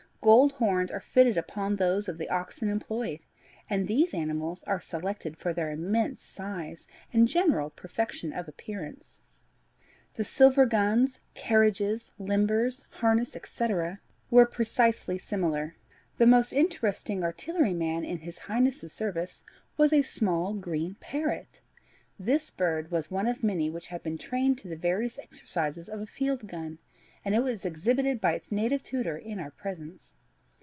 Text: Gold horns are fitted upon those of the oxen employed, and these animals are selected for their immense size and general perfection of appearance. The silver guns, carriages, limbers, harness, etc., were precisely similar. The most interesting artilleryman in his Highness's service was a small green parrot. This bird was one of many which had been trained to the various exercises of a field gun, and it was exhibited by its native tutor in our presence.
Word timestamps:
Gold 0.23 0.51
horns 0.51 0.91
are 0.91 0.99
fitted 1.01 1.35
upon 1.35 1.77
those 1.77 2.07
of 2.07 2.19
the 2.19 2.29
oxen 2.29 2.69
employed, 2.69 3.21
and 3.67 3.87
these 3.87 4.13
animals 4.13 4.61
are 4.65 4.79
selected 4.79 5.35
for 5.35 5.51
their 5.51 5.71
immense 5.71 6.21
size 6.21 6.87
and 7.11 7.27
general 7.27 7.71
perfection 7.71 8.31
of 8.31 8.47
appearance. 8.47 9.23
The 10.13 10.23
silver 10.23 10.67
guns, 10.67 11.21
carriages, 11.33 12.11
limbers, 12.19 12.85
harness, 12.99 13.35
etc., 13.35 13.99
were 14.29 14.45
precisely 14.45 15.17
similar. 15.17 15.75
The 16.19 16.27
most 16.27 16.53
interesting 16.53 17.23
artilleryman 17.23 18.05
in 18.05 18.19
his 18.19 18.37
Highness's 18.45 18.93
service 18.93 19.43
was 19.75 19.91
a 19.91 20.03
small 20.03 20.53
green 20.53 20.97
parrot. 20.99 21.61
This 22.19 22.51
bird 22.51 22.91
was 22.91 23.09
one 23.09 23.25
of 23.25 23.41
many 23.43 23.71
which 23.71 23.87
had 23.87 24.03
been 24.03 24.19
trained 24.19 24.59
to 24.59 24.67
the 24.67 24.75
various 24.75 25.17
exercises 25.17 25.89
of 25.89 25.99
a 25.99 26.05
field 26.05 26.45
gun, 26.47 26.77
and 27.23 27.35
it 27.35 27.43
was 27.43 27.65
exhibited 27.65 28.19
by 28.19 28.33
its 28.33 28.51
native 28.51 28.81
tutor 28.81 29.15
in 29.15 29.39
our 29.39 29.51
presence. 29.51 30.15